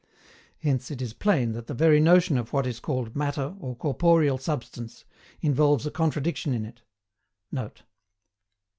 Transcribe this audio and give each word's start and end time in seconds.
Hence, 0.57 0.89
it 0.89 0.99
is 0.99 1.13
plain 1.13 1.51
that 1.51 1.67
the 1.67 1.75
very 1.75 1.99
notion 1.99 2.35
of 2.35 2.51
what 2.51 2.65
is 2.65 2.79
called 2.79 3.15
MATTER 3.15 3.55
or 3.59 3.75
CORPOREAL 3.75 4.39
SUBSTANCE, 4.39 5.05
involves 5.41 5.85
a 5.85 5.91
contradiction 5.91 6.55
in 6.55 6.65
it.[Note. 6.65 7.83